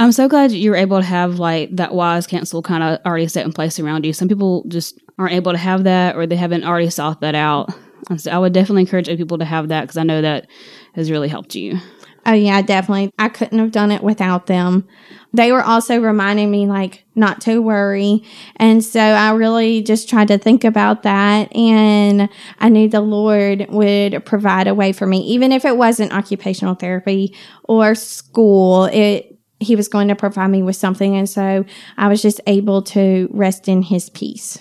I'm 0.00 0.12
so 0.12 0.28
glad 0.28 0.50
you 0.50 0.70
were 0.70 0.76
able 0.76 0.98
to 0.98 1.04
have 1.04 1.38
like 1.38 1.76
that 1.76 1.92
wise 1.92 2.26
counsel 2.26 2.62
kind 2.62 2.82
of 2.82 3.00
already 3.04 3.28
set 3.28 3.44
in 3.44 3.52
place 3.52 3.78
around 3.78 4.06
you. 4.06 4.14
Some 4.14 4.28
people 4.28 4.64
just 4.66 4.98
aren't 5.18 5.34
able 5.34 5.52
to 5.52 5.58
have 5.58 5.84
that 5.84 6.16
or 6.16 6.26
they 6.26 6.36
haven't 6.36 6.64
already 6.64 6.88
sought 6.88 7.20
that 7.20 7.34
out. 7.34 7.70
And 8.08 8.18
so 8.18 8.30
I 8.30 8.38
would 8.38 8.54
definitely 8.54 8.80
encourage 8.80 9.10
other 9.10 9.18
people 9.18 9.36
to 9.36 9.44
have 9.44 9.68
that 9.68 9.82
because 9.82 9.98
I 9.98 10.04
know 10.04 10.22
that 10.22 10.46
has 10.94 11.10
really 11.10 11.28
helped 11.28 11.54
you. 11.54 11.78
Oh, 12.24 12.32
yeah, 12.32 12.62
definitely. 12.62 13.12
I 13.18 13.28
couldn't 13.28 13.58
have 13.58 13.72
done 13.72 13.90
it 13.90 14.02
without 14.02 14.46
them. 14.46 14.88
They 15.32 15.52
were 15.52 15.62
also 15.62 16.00
reminding 16.00 16.50
me, 16.50 16.66
like, 16.66 17.04
not 17.14 17.42
to 17.42 17.60
worry. 17.60 18.24
And 18.56 18.82
so 18.84 19.00
I 19.00 19.32
really 19.32 19.82
just 19.82 20.08
tried 20.08 20.28
to 20.28 20.38
think 20.38 20.64
about 20.64 21.02
that. 21.02 21.54
And 21.54 22.28
I 22.58 22.68
knew 22.68 22.88
the 22.88 23.00
Lord 23.00 23.66
would 23.70 24.24
provide 24.24 24.66
a 24.66 24.74
way 24.74 24.92
for 24.92 25.06
me, 25.06 25.20
even 25.20 25.52
if 25.52 25.64
it 25.64 25.76
wasn't 25.76 26.12
occupational 26.12 26.74
therapy 26.74 27.34
or 27.64 27.94
school. 27.94 28.84
It, 28.86 29.29
he 29.60 29.76
was 29.76 29.88
going 29.88 30.08
to 30.08 30.16
provide 30.16 30.48
me 30.48 30.62
with 30.62 30.76
something. 30.76 31.16
And 31.16 31.28
so 31.28 31.64
I 31.96 32.08
was 32.08 32.22
just 32.22 32.40
able 32.46 32.82
to 32.82 33.28
rest 33.30 33.68
in 33.68 33.82
his 33.82 34.10
peace. 34.10 34.58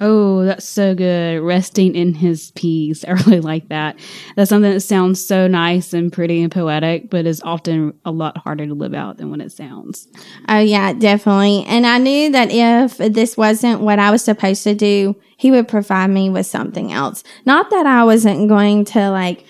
Oh, 0.00 0.44
that's 0.44 0.68
so 0.68 0.94
good. 0.94 1.40
Resting 1.40 1.96
in 1.96 2.14
his 2.14 2.52
peace. 2.52 3.04
I 3.08 3.12
really 3.12 3.40
like 3.40 3.68
that. 3.68 3.98
That's 4.36 4.50
something 4.50 4.70
that 4.72 4.80
sounds 4.80 5.24
so 5.24 5.48
nice 5.48 5.92
and 5.92 6.12
pretty 6.12 6.40
and 6.40 6.52
poetic, 6.52 7.10
but 7.10 7.26
is 7.26 7.42
often 7.42 7.98
a 8.04 8.12
lot 8.12 8.38
harder 8.38 8.66
to 8.66 8.74
live 8.74 8.94
out 8.94 9.16
than 9.16 9.30
when 9.30 9.40
it 9.40 9.50
sounds. 9.50 10.06
Oh, 10.48 10.60
yeah, 10.60 10.92
definitely. 10.92 11.64
And 11.66 11.86
I 11.86 11.98
knew 11.98 12.30
that 12.30 12.50
if 12.50 12.98
this 12.98 13.36
wasn't 13.36 13.80
what 13.80 13.98
I 13.98 14.10
was 14.10 14.22
supposed 14.22 14.62
to 14.64 14.74
do, 14.74 15.16
he 15.36 15.50
would 15.50 15.66
provide 15.68 16.10
me 16.10 16.30
with 16.30 16.46
something 16.46 16.92
else. 16.92 17.24
Not 17.44 17.70
that 17.70 17.86
I 17.86 18.04
wasn't 18.04 18.48
going 18.48 18.84
to 18.86 19.10
like, 19.10 19.44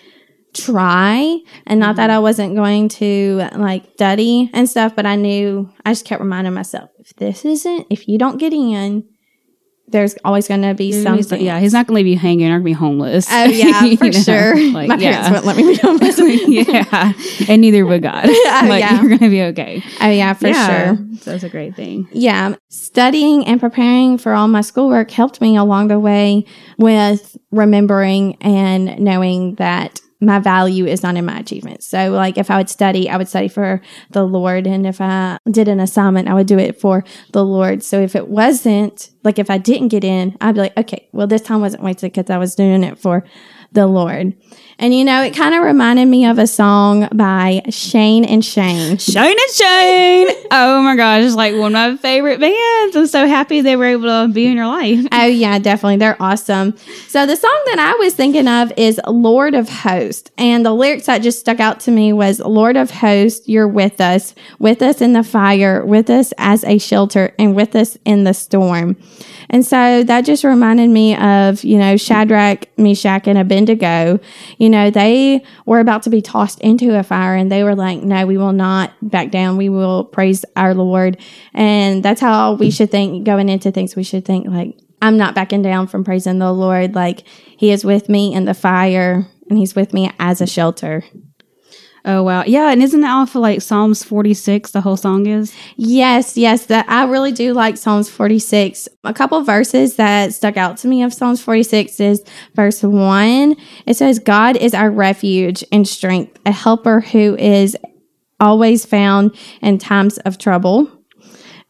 try 0.54 1.38
and 1.66 1.80
not 1.80 1.90
mm-hmm. 1.90 1.96
that 1.96 2.10
I 2.10 2.18
wasn't 2.18 2.56
going 2.56 2.88
to 2.90 3.48
like 3.54 3.84
study 3.94 4.50
and 4.52 4.68
stuff, 4.68 4.96
but 4.96 5.06
I 5.06 5.16
knew 5.16 5.70
I 5.84 5.92
just 5.92 6.04
kept 6.04 6.20
reminding 6.20 6.54
myself 6.54 6.90
if 6.98 7.14
this 7.16 7.44
isn't, 7.44 7.86
if 7.90 8.08
you 8.08 8.18
don't 8.18 8.38
get 8.38 8.52
in, 8.52 9.04
there's 9.90 10.14
always 10.24 10.46
going 10.46 10.62
to 10.62 10.74
be 10.74 10.92
something. 10.92 11.40
yeah, 11.40 11.58
he's 11.60 11.72
not 11.72 11.86
going 11.86 11.94
to 11.94 12.04
leave 12.04 12.12
you 12.12 12.18
hanging 12.18 12.50
or 12.52 12.60
be 12.60 12.72
homeless. 12.72 13.26
Oh 13.30 13.44
yeah, 13.44 13.94
for 13.96 14.12
sure. 14.12 14.56
Like, 14.68 14.88
My 14.88 14.96
yeah. 14.96 15.12
parents 15.12 15.30
wouldn't 15.30 15.46
let 15.46 15.56
me 15.56 15.62
be 15.62 15.76
homeless. 15.76 16.18
yeah, 16.46 17.12
and 17.48 17.62
neither 17.62 17.86
would 17.86 18.02
God. 18.02 18.26
oh, 18.26 18.66
like, 18.68 18.80
yeah. 18.80 19.00
you're 19.00 19.08
going 19.08 19.20
to 19.20 19.30
be 19.30 19.42
okay. 19.44 19.82
Oh 20.00 20.10
yeah, 20.10 20.34
for 20.34 20.48
yeah. 20.48 20.94
sure. 20.94 21.06
So 21.20 21.30
that's 21.30 21.42
a 21.42 21.48
great 21.48 21.74
thing. 21.74 22.06
Yeah, 22.12 22.54
studying 22.68 23.46
and 23.46 23.58
preparing 23.58 24.18
for 24.18 24.34
all 24.34 24.46
my 24.46 24.60
schoolwork 24.60 25.10
helped 25.10 25.40
me 25.40 25.56
along 25.56 25.88
the 25.88 25.98
way 25.98 26.44
with 26.76 27.36
remembering 27.50 28.36
and 28.42 28.98
knowing 29.00 29.54
that 29.54 30.00
my 30.20 30.38
value 30.38 30.86
is 30.86 31.02
not 31.02 31.16
in 31.16 31.24
my 31.24 31.38
achievements. 31.38 31.86
So, 31.86 32.10
like, 32.10 32.38
if 32.38 32.50
I 32.50 32.56
would 32.56 32.68
study, 32.68 33.08
I 33.08 33.16
would 33.16 33.28
study 33.28 33.48
for 33.48 33.80
the 34.10 34.24
Lord. 34.24 34.66
And 34.66 34.86
if 34.86 35.00
I 35.00 35.38
did 35.50 35.68
an 35.68 35.80
assignment, 35.80 36.28
I 36.28 36.34
would 36.34 36.46
do 36.46 36.58
it 36.58 36.80
for 36.80 37.04
the 37.32 37.44
Lord. 37.44 37.82
So, 37.82 38.00
if 38.00 38.16
it 38.16 38.28
wasn't 38.28 39.10
like 39.28 39.38
if 39.38 39.50
I 39.50 39.58
didn't 39.58 39.88
get 39.88 40.04
in, 40.04 40.34
I'd 40.40 40.54
be 40.54 40.62
like, 40.62 40.76
okay, 40.78 41.06
well, 41.12 41.26
this 41.26 41.42
time 41.42 41.60
wasn't 41.60 41.82
wasted 41.82 42.12
because 42.14 42.30
I 42.30 42.38
was 42.38 42.54
doing 42.54 42.82
it 42.82 42.98
for 42.98 43.24
the 43.72 43.86
Lord. 43.86 44.32
And 44.80 44.94
you 44.94 45.04
know, 45.04 45.22
it 45.22 45.34
kind 45.34 45.56
of 45.56 45.64
reminded 45.64 46.06
me 46.06 46.24
of 46.24 46.38
a 46.38 46.46
song 46.46 47.08
by 47.12 47.62
Shane 47.68 48.24
and 48.24 48.44
Shane. 48.44 48.96
Shane 48.96 49.36
and 49.38 49.50
Shane. 49.50 50.28
oh 50.52 50.80
my 50.82 50.94
gosh, 50.94 51.24
it's 51.24 51.34
like 51.34 51.56
one 51.56 51.74
of 51.74 51.92
my 51.92 51.96
favorite 51.96 52.38
bands. 52.38 52.96
I'm 52.96 53.08
so 53.08 53.26
happy 53.26 53.60
they 53.60 53.74
were 53.74 53.86
able 53.86 54.04
to 54.04 54.32
be 54.32 54.46
in 54.46 54.56
your 54.56 54.66
life. 54.66 55.06
Oh 55.18 55.26
yeah, 55.26 55.58
definitely. 55.58 55.96
They're 55.96 56.16
awesome. 56.20 56.76
So 57.08 57.26
the 57.26 57.34
song 57.34 57.62
that 57.66 57.78
I 57.80 57.94
was 57.98 58.14
thinking 58.14 58.46
of 58.46 58.72
is 58.76 59.00
Lord 59.06 59.54
of 59.54 59.68
Hosts. 59.68 60.30
And 60.38 60.64
the 60.64 60.72
lyrics 60.72 61.06
that 61.06 61.22
just 61.22 61.40
stuck 61.40 61.58
out 61.58 61.80
to 61.80 61.90
me 61.90 62.12
was 62.12 62.38
Lord 62.38 62.76
of 62.76 62.90
Hosts, 62.90 63.48
you're 63.48 63.66
with 63.66 64.00
us, 64.00 64.34
with 64.60 64.80
us 64.80 65.00
in 65.00 65.12
the 65.12 65.24
fire, 65.24 65.84
with 65.84 66.08
us 66.08 66.32
as 66.38 66.62
a 66.64 66.78
shelter, 66.78 67.34
and 67.36 67.56
with 67.56 67.74
us 67.74 67.98
in 68.04 68.22
the 68.24 68.32
storm. 68.32 68.96
And 69.50 69.64
so 69.64 70.02
that 70.04 70.22
just 70.22 70.44
reminded 70.44 70.90
me 70.90 71.16
of, 71.16 71.64
you 71.64 71.78
know, 71.78 71.96
Shadrach, 71.96 72.66
Meshach, 72.76 73.26
and 73.26 73.38
Abednego. 73.38 74.20
You 74.58 74.70
know, 74.70 74.90
they 74.90 75.44
were 75.66 75.80
about 75.80 76.02
to 76.04 76.10
be 76.10 76.22
tossed 76.22 76.60
into 76.60 76.98
a 76.98 77.02
fire 77.02 77.34
and 77.34 77.50
they 77.50 77.62
were 77.62 77.74
like, 77.74 78.02
no, 78.02 78.26
we 78.26 78.36
will 78.36 78.52
not 78.52 78.92
back 79.02 79.30
down. 79.30 79.56
We 79.56 79.68
will 79.68 80.04
praise 80.04 80.44
our 80.56 80.74
Lord. 80.74 81.18
And 81.54 82.02
that's 82.02 82.20
how 82.20 82.54
we 82.54 82.70
should 82.70 82.90
think 82.90 83.24
going 83.24 83.48
into 83.48 83.70
things. 83.70 83.96
We 83.96 84.04
should 84.04 84.24
think 84.24 84.46
like, 84.46 84.78
I'm 85.00 85.16
not 85.16 85.34
backing 85.34 85.62
down 85.62 85.86
from 85.86 86.04
praising 86.04 86.38
the 86.38 86.52
Lord. 86.52 86.94
Like 86.94 87.26
he 87.56 87.70
is 87.70 87.84
with 87.84 88.08
me 88.08 88.34
in 88.34 88.44
the 88.44 88.54
fire 88.54 89.26
and 89.48 89.58
he's 89.58 89.74
with 89.74 89.92
me 89.92 90.10
as 90.18 90.40
a 90.40 90.46
shelter. 90.46 91.04
Oh 92.10 92.22
wow, 92.22 92.42
yeah, 92.46 92.70
and 92.70 92.82
isn't 92.82 93.02
that 93.02 93.12
off 93.12 93.34
of 93.34 93.42
like 93.42 93.60
Psalms 93.60 94.02
forty 94.02 94.32
six? 94.32 94.70
The 94.70 94.80
whole 94.80 94.96
song 94.96 95.26
is. 95.26 95.54
Yes, 95.76 96.38
yes, 96.38 96.64
that 96.66 96.88
I 96.88 97.04
really 97.04 97.32
do 97.32 97.52
like 97.52 97.76
Psalms 97.76 98.08
forty 98.08 98.38
six. 98.38 98.88
A 99.04 99.12
couple 99.12 99.42
verses 99.42 99.96
that 99.96 100.32
stuck 100.32 100.56
out 100.56 100.78
to 100.78 100.88
me 100.88 101.02
of 101.02 101.12
Psalms 101.12 101.42
forty 101.42 101.62
six 101.62 102.00
is 102.00 102.24
verse 102.54 102.82
one. 102.82 103.56
It 103.84 103.98
says, 103.98 104.20
"God 104.20 104.56
is 104.56 104.72
our 104.72 104.90
refuge 104.90 105.62
and 105.70 105.86
strength, 105.86 106.38
a 106.46 106.50
helper 106.50 107.02
who 107.02 107.36
is 107.36 107.76
always 108.40 108.86
found 108.86 109.36
in 109.60 109.76
times 109.76 110.16
of 110.18 110.38
trouble." 110.38 110.90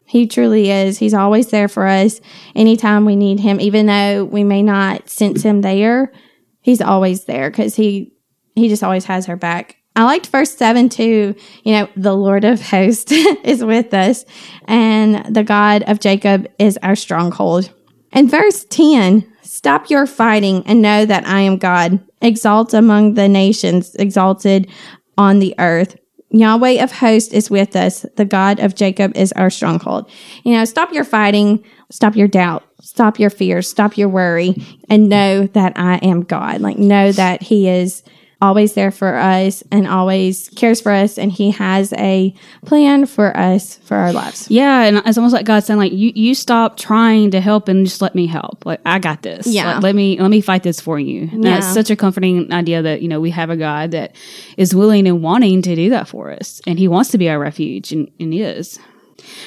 He 0.05 0.25
truly 0.25 0.71
is. 0.71 0.99
He's 0.99 1.13
always 1.13 1.49
there 1.49 1.67
for 1.67 1.85
us 1.85 2.21
anytime 2.55 3.03
we 3.03 3.17
need 3.17 3.41
him, 3.41 3.59
even 3.59 3.87
though 3.87 4.23
we 4.23 4.45
may 4.45 4.63
not 4.63 5.09
sense 5.09 5.43
him 5.43 5.59
there. 5.59 6.13
He's 6.61 6.81
always 6.81 7.25
there 7.25 7.51
because 7.51 7.75
he 7.75 8.13
he 8.55 8.69
just 8.69 8.85
always 8.85 9.03
has 9.03 9.25
her 9.25 9.35
back. 9.35 9.75
I 9.99 10.03
liked 10.03 10.27
verse 10.27 10.55
7 10.55 10.87
too. 10.87 11.35
You 11.65 11.73
know, 11.73 11.89
the 11.97 12.15
Lord 12.15 12.45
of 12.45 12.61
hosts 12.61 13.11
is 13.43 13.61
with 13.61 13.93
us, 13.93 14.23
and 14.63 15.35
the 15.35 15.43
God 15.43 15.83
of 15.87 15.99
Jacob 15.99 16.47
is 16.57 16.79
our 16.81 16.95
stronghold. 16.95 17.69
And 18.13 18.31
verse 18.31 18.63
10 18.69 19.29
Stop 19.41 19.89
your 19.89 20.07
fighting 20.07 20.63
and 20.65 20.81
know 20.81 21.05
that 21.05 21.27
I 21.27 21.41
am 21.41 21.57
God. 21.57 21.99
Exalt 22.21 22.73
among 22.73 23.15
the 23.15 23.27
nations, 23.27 23.93
exalted 23.95 24.71
on 25.17 25.39
the 25.39 25.53
earth. 25.59 25.97
Yahweh 26.29 26.81
of 26.81 26.93
hosts 26.93 27.33
is 27.33 27.49
with 27.49 27.75
us. 27.75 28.05
The 28.15 28.23
God 28.23 28.61
of 28.61 28.75
Jacob 28.75 29.17
is 29.17 29.33
our 29.33 29.49
stronghold. 29.49 30.09
You 30.45 30.53
know, 30.53 30.63
stop 30.63 30.93
your 30.93 31.03
fighting, 31.03 31.61
stop 31.91 32.15
your 32.15 32.29
doubt, 32.29 32.63
stop 32.79 33.19
your 33.19 33.31
fears, 33.31 33.67
stop 33.67 33.97
your 33.97 34.07
worry, 34.07 34.55
and 34.87 35.09
know 35.09 35.47
that 35.47 35.73
I 35.77 35.97
am 35.97 36.21
God. 36.21 36.61
Like, 36.61 36.77
know 36.77 37.11
that 37.11 37.41
He 37.41 37.67
is 37.67 38.01
always 38.41 38.73
there 38.73 38.91
for 38.91 39.15
us 39.15 39.63
and 39.69 39.85
always 39.85 40.47
cares 40.55 40.79
for 40.79 40.91
us 40.93 41.17
and 41.17 41.31
he 41.31 41.51
has 41.51 41.91
a 41.93 42.33
plan 42.65 43.05
for 43.05 43.35
us 43.35 43.77
for 43.79 43.95
our 43.97 44.13
lives. 44.13 44.49
Yeah, 44.49 44.83
and 44.83 44.97
it's 45.05 45.17
almost 45.17 45.33
like 45.33 45.45
God 45.45 45.63
saying 45.63 45.77
like 45.79 45.91
you 45.91 46.11
you 46.15 46.33
stop 46.33 46.77
trying 46.77 47.31
to 47.31 47.41
help 47.41 47.67
and 47.67 47.85
just 47.85 48.01
let 48.01 48.15
me 48.15 48.27
help. 48.27 48.65
Like 48.65 48.79
I 48.85 48.99
got 48.99 49.21
this. 49.23 49.45
Yeah. 49.45 49.73
Like, 49.73 49.83
let 49.83 49.95
me 49.95 50.19
let 50.19 50.31
me 50.31 50.39
fight 50.41 50.63
this 50.63 50.79
for 50.79 50.97
you. 50.99 51.29
And 51.31 51.43
Yeah. 51.43 51.55
that's 51.59 51.73
such 51.73 51.89
a 51.89 51.95
comforting 51.95 52.51
idea 52.53 52.81
that, 52.81 53.01
you 53.01 53.07
know, 53.09 53.19
we 53.19 53.31
have 53.31 53.49
a 53.49 53.57
God 53.57 53.91
that 53.91 54.15
is 54.57 54.73
willing 54.73 55.05
and 55.07 55.21
wanting 55.21 55.61
to 55.63 55.75
do 55.75 55.89
that 55.89 56.07
for 56.07 56.31
us. 56.31 56.61
And 56.65 56.79
he 56.79 56.87
wants 56.87 57.11
to 57.11 57.17
be 57.17 57.29
our 57.29 57.39
refuge 57.39 57.91
and, 57.91 58.09
and 58.19 58.33
is. 58.33 58.79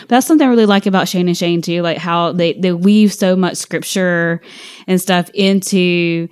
But 0.00 0.08
that's 0.08 0.26
something 0.26 0.46
I 0.46 0.50
really 0.50 0.66
like 0.66 0.84
about 0.84 1.08
Shane 1.08 1.28
and 1.28 1.37
Shane 1.37 1.62
too, 1.62 1.80
like 1.80 1.96
how 1.96 2.32
they, 2.32 2.52
they 2.52 2.72
weave 2.72 3.12
so 3.14 3.34
much 3.34 3.56
scripture 3.56 4.42
and 4.87 5.00
stuff 5.00 5.30
into 5.30 6.28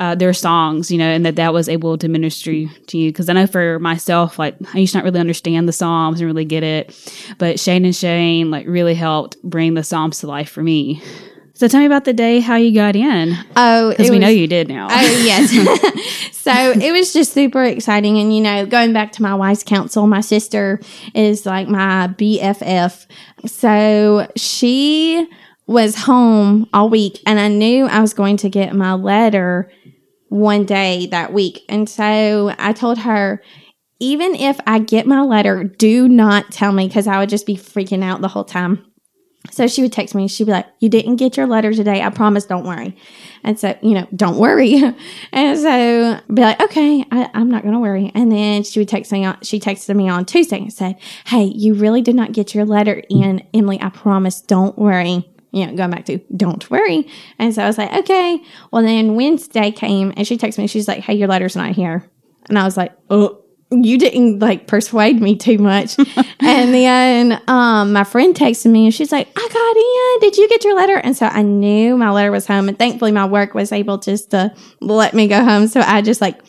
uh, 0.00 0.14
their 0.14 0.32
songs, 0.32 0.90
you 0.90 0.96
know, 0.96 1.08
and 1.08 1.24
that 1.26 1.36
that 1.36 1.52
was 1.52 1.68
able 1.68 1.98
to 1.98 2.08
minister 2.08 2.52
to 2.66 2.98
you. 2.98 3.10
Because 3.10 3.28
I 3.28 3.34
know 3.34 3.46
for 3.46 3.78
myself, 3.78 4.38
like 4.38 4.56
I 4.74 4.78
used 4.78 4.92
to 4.92 4.98
not 4.98 5.04
really 5.04 5.20
understand 5.20 5.68
the 5.68 5.72
Psalms 5.72 6.20
and 6.20 6.26
really 6.26 6.46
get 6.46 6.62
it, 6.62 6.98
but 7.38 7.60
Shane 7.60 7.84
and 7.84 7.94
Shane 7.94 8.50
like 8.50 8.66
really 8.66 8.94
helped 8.94 9.40
bring 9.42 9.74
the 9.74 9.84
Psalms 9.84 10.20
to 10.20 10.26
life 10.26 10.50
for 10.50 10.62
me. 10.62 11.02
So 11.52 11.68
tell 11.68 11.80
me 11.80 11.86
about 11.86 12.06
the 12.06 12.14
day 12.14 12.40
how 12.40 12.56
you 12.56 12.72
got 12.72 12.96
in, 12.96 13.36
Oh, 13.54 13.90
because 13.90 14.10
we 14.10 14.18
know 14.18 14.28
you 14.28 14.46
did 14.46 14.68
now. 14.68 14.88
Oh, 14.90 15.22
yes. 15.22 15.50
so 16.32 16.50
it 16.50 16.90
was 16.90 17.12
just 17.12 17.34
super 17.34 17.62
exciting. 17.62 18.18
And, 18.18 18.34
you 18.34 18.40
know, 18.40 18.64
going 18.64 18.94
back 18.94 19.12
to 19.12 19.22
my 19.22 19.34
wife's 19.34 19.62
counsel, 19.62 20.06
my 20.06 20.22
sister 20.22 20.80
is 21.12 21.44
like 21.44 21.68
my 21.68 22.08
BFF. 22.16 23.04
So 23.44 24.26
she 24.36 25.28
was 25.66 25.94
home 25.94 26.66
all 26.72 26.88
week 26.88 27.20
and 27.26 27.38
I 27.38 27.48
knew 27.48 27.84
I 27.84 28.00
was 28.00 28.14
going 28.14 28.38
to 28.38 28.48
get 28.48 28.74
my 28.74 28.94
letter 28.94 29.70
one 30.30 30.64
day 30.64 31.06
that 31.08 31.32
week. 31.32 31.64
And 31.68 31.88
so 31.88 32.54
I 32.58 32.72
told 32.72 32.98
her, 32.98 33.42
even 33.98 34.34
if 34.34 34.58
I 34.66 34.78
get 34.78 35.06
my 35.06 35.20
letter, 35.20 35.64
do 35.64 36.08
not 36.08 36.50
tell 36.50 36.72
me 36.72 36.88
because 36.88 37.06
I 37.06 37.18
would 37.18 37.28
just 37.28 37.46
be 37.46 37.56
freaking 37.56 38.02
out 38.02 38.22
the 38.22 38.28
whole 38.28 38.44
time. 38.44 38.86
So 39.50 39.66
she 39.66 39.82
would 39.82 39.92
text 39.92 40.14
me. 40.14 40.28
She'd 40.28 40.44
be 40.44 40.52
like, 40.52 40.66
"You 40.80 40.88
didn't 40.88 41.16
get 41.16 41.36
your 41.36 41.46
letter 41.46 41.72
today. 41.72 42.02
I 42.02 42.10
promise. 42.10 42.44
Don't 42.44 42.64
worry." 42.64 42.94
And 43.42 43.58
so, 43.58 43.76
you 43.82 43.94
know, 43.94 44.06
don't 44.14 44.36
worry. 44.36 44.82
And 45.32 45.58
so, 45.58 46.20
I'd 46.28 46.34
be 46.34 46.42
like, 46.42 46.60
"Okay, 46.60 47.04
I, 47.10 47.30
I'm 47.32 47.50
not 47.50 47.62
going 47.62 47.74
to 47.74 47.80
worry." 47.80 48.12
And 48.14 48.30
then 48.30 48.62
she 48.62 48.80
would 48.80 48.88
text 48.88 49.10
me. 49.12 49.24
On, 49.24 49.38
she 49.42 49.58
texted 49.58 49.96
me 49.96 50.08
on 50.10 50.26
Tuesday 50.26 50.58
and 50.58 50.72
said, 50.72 50.96
"Hey, 51.26 51.44
you 51.44 51.74
really 51.74 52.02
did 52.02 52.14
not 52.14 52.32
get 52.32 52.54
your 52.54 52.66
letter 52.66 53.02
in, 53.08 53.42
Emily. 53.54 53.80
I 53.80 53.88
promise. 53.88 54.42
Don't 54.42 54.78
worry." 54.78 55.26
You 55.52 55.66
know, 55.66 55.74
going 55.74 55.90
back 55.90 56.06
to 56.06 56.18
don't 56.36 56.68
worry. 56.70 57.08
And 57.38 57.54
so 57.54 57.62
I 57.62 57.66
was 57.66 57.78
like, 57.78 57.92
"Okay." 57.92 58.42
Well, 58.70 58.82
then 58.82 59.14
Wednesday 59.14 59.70
came 59.70 60.12
and 60.16 60.26
she 60.26 60.38
texted 60.38 60.58
me. 60.58 60.66
She's 60.66 60.88
like, 60.88 61.00
"Hey, 61.00 61.14
your 61.14 61.28
letter's 61.28 61.56
not 61.56 61.72
here." 61.72 62.04
And 62.48 62.58
I 62.58 62.64
was 62.64 62.76
like, 62.76 62.92
"Oh." 63.08 63.36
you 63.72 63.98
didn't 63.98 64.40
like 64.40 64.66
persuade 64.66 65.20
me 65.20 65.36
too 65.36 65.56
much. 65.56 65.96
and 66.40 66.74
then 66.74 67.40
um 67.46 67.92
my 67.92 68.02
friend 68.02 68.34
texted 68.34 68.68
me 68.68 68.86
and 68.86 68.92
she's 68.92 69.12
like, 69.12 69.28
I 69.36 69.48
got 69.48 70.24
in. 70.24 70.28
Did 70.28 70.38
you 70.38 70.48
get 70.48 70.64
your 70.64 70.74
letter? 70.74 70.96
And 70.96 71.16
so 71.16 71.26
I 71.26 71.42
knew 71.42 71.96
my 71.96 72.10
letter 72.10 72.32
was 72.32 72.48
home 72.48 72.68
and 72.68 72.76
thankfully 72.76 73.12
my 73.12 73.26
work 73.26 73.54
was 73.54 73.70
able 73.70 73.98
just 73.98 74.32
to 74.32 74.52
let 74.80 75.14
me 75.14 75.28
go 75.28 75.44
home. 75.44 75.68
So 75.68 75.82
I 75.82 76.02
just 76.02 76.20
like 76.20 76.40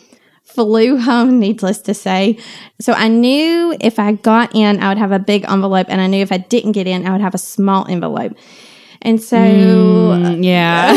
flew 0.42 0.98
home, 0.98 1.38
needless 1.38 1.78
to 1.82 1.94
say. 1.94 2.38
So 2.80 2.92
I 2.92 3.08
knew 3.08 3.74
if 3.80 3.98
I 3.98 4.12
got 4.12 4.54
in, 4.54 4.82
I 4.82 4.88
would 4.88 4.98
have 4.98 5.12
a 5.12 5.18
big 5.18 5.44
envelope, 5.48 5.86
and 5.88 6.00
I 6.00 6.06
knew 6.06 6.20
if 6.20 6.32
I 6.32 6.38
didn't 6.38 6.72
get 6.72 6.86
in, 6.86 7.06
I 7.06 7.12
would 7.12 7.20
have 7.20 7.34
a 7.34 7.38
small 7.38 7.86
envelope. 7.88 8.36
And 9.04 9.20
so 9.20 9.36
Mm, 9.36 10.44
yeah. 10.44 10.92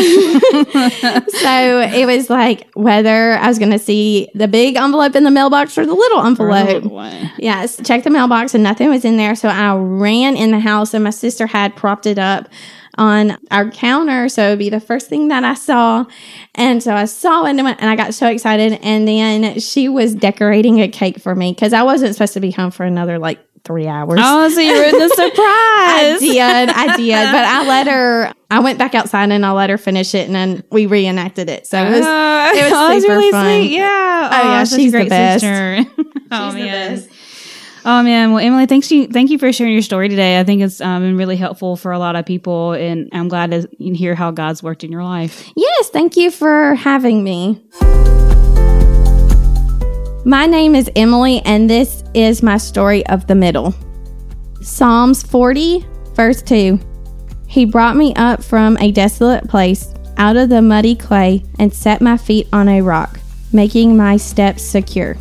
so 1.28 1.80
it 1.80 2.06
was 2.06 2.30
like 2.30 2.68
whether 2.74 3.32
I 3.32 3.48
was 3.48 3.58
going 3.58 3.72
to 3.72 3.78
see 3.78 4.28
the 4.34 4.48
big 4.48 4.76
envelope 4.76 5.14
in 5.16 5.24
the 5.24 5.30
mailbox 5.30 5.76
or 5.76 5.84
the 5.86 5.94
little 5.94 6.24
envelope. 6.24 6.84
Yes, 7.38 7.80
Check 7.84 8.04
the 8.04 8.10
mailbox 8.10 8.54
and 8.54 8.62
nothing 8.62 8.88
was 8.88 9.04
in 9.04 9.16
there. 9.16 9.34
So 9.34 9.48
I 9.48 9.74
ran 9.76 10.36
in 10.36 10.50
the 10.52 10.60
house 10.60 10.94
and 10.94 11.04
my 11.04 11.10
sister 11.10 11.46
had 11.46 11.74
propped 11.76 12.06
it 12.06 12.18
up 12.18 12.48
on 12.98 13.36
our 13.50 13.68
counter. 13.70 14.28
So 14.28 14.46
it'd 14.46 14.58
be 14.58 14.70
the 14.70 14.80
first 14.80 15.08
thing 15.08 15.28
that 15.28 15.44
I 15.44 15.54
saw. 15.54 16.06
And 16.54 16.82
so 16.82 16.94
I 16.94 17.04
saw 17.04 17.44
it 17.44 17.50
and 17.50 17.62
went- 17.62 17.80
and 17.80 17.90
I 17.90 17.96
got 17.96 18.14
so 18.14 18.26
excited. 18.28 18.78
And 18.82 19.06
then 19.06 19.60
she 19.60 19.88
was 19.88 20.14
decorating 20.14 20.80
a 20.80 20.88
cake 20.88 21.18
for 21.20 21.34
me 21.34 21.52
because 21.52 21.72
I 21.72 21.82
wasn't 21.82 22.14
supposed 22.14 22.32
to 22.34 22.40
be 22.40 22.52
home 22.52 22.70
for 22.70 22.84
another 22.84 23.18
like 23.18 23.38
three 23.66 23.86
hours. 23.88 24.18
oh, 24.22 24.48
so 24.48 24.60
you 24.60 24.72
were 24.78 24.84
in 24.84 24.98
the 24.98 25.08
surprise. 25.14 25.36
I 25.36 26.18
did, 26.20 26.68
I 26.70 26.96
did, 26.96 27.32
but 27.32 27.44
I 27.44 27.66
let 27.68 27.86
her. 27.88 28.32
I 28.50 28.60
went 28.60 28.78
back 28.78 28.94
outside 28.94 29.30
and 29.32 29.44
I 29.44 29.50
let 29.50 29.68
her 29.70 29.76
finish 29.78 30.14
it, 30.14 30.26
and 30.26 30.34
then 30.34 30.62
we 30.70 30.86
reenacted 30.86 31.50
it. 31.50 31.66
So 31.66 31.82
it 31.84 31.90
was, 31.90 32.06
Oh, 32.06 32.52
it 32.54 32.62
was 32.62 32.72
oh, 32.74 33.00
super 33.00 33.12
really 33.14 33.30
fun. 33.32 33.44
sweet. 33.62 33.72
Yeah. 33.72 34.30
Oh, 34.32 34.48
yeah, 34.48 34.64
such 34.64 34.78
a 34.78 34.82
she's 34.82 34.92
the 34.92 34.98
great 34.98 35.08
best. 35.08 35.40
sister. 35.42 35.90
oh 36.30 36.46
She's 36.46 36.54
the 36.54 36.60
man. 36.60 36.94
best. 36.96 37.08
Oh 37.88 38.02
man. 38.02 38.32
Well, 38.32 38.44
Emily, 38.44 38.66
thanks 38.66 38.90
you. 38.90 39.06
Thank 39.08 39.30
you 39.30 39.38
for 39.38 39.52
sharing 39.52 39.72
your 39.72 39.82
story 39.82 40.08
today. 40.08 40.40
I 40.40 40.44
think 40.44 40.60
it's 40.62 40.80
um, 40.80 41.02
been 41.02 41.16
really 41.16 41.36
helpful 41.36 41.76
for 41.76 41.92
a 41.92 41.98
lot 41.98 42.16
of 42.16 42.24
people, 42.26 42.72
and 42.72 43.08
I'm 43.12 43.28
glad 43.28 43.50
to 43.52 43.68
hear 43.78 44.14
how 44.14 44.30
God's 44.32 44.62
worked 44.62 44.82
in 44.84 44.90
your 44.92 45.04
life. 45.04 45.48
Yes, 45.56 45.90
thank 45.90 46.16
you 46.16 46.30
for 46.30 46.74
having 46.74 47.22
me. 47.22 47.62
My 50.26 50.44
name 50.46 50.74
is 50.74 50.90
Emily, 50.96 51.40
and 51.44 51.70
this 51.70 52.02
is 52.12 52.42
my 52.42 52.56
story 52.56 53.06
of 53.06 53.28
the 53.28 53.36
middle. 53.36 53.72
Psalms 54.60 55.22
40, 55.22 55.86
verse 56.14 56.42
2. 56.42 56.80
He 57.46 57.64
brought 57.64 57.94
me 57.94 58.12
up 58.16 58.42
from 58.42 58.76
a 58.78 58.90
desolate 58.90 59.46
place, 59.48 59.94
out 60.16 60.36
of 60.36 60.48
the 60.48 60.60
muddy 60.60 60.96
clay, 60.96 61.44
and 61.60 61.72
set 61.72 62.00
my 62.00 62.16
feet 62.16 62.48
on 62.52 62.68
a 62.68 62.80
rock, 62.80 63.20
making 63.52 63.96
my 63.96 64.16
steps 64.16 64.64
secure. 64.64 65.16